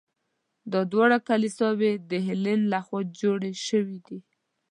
[0.71, 4.19] دا دواړه کلیساوې د هیلن له خوا جوړې شوي دي.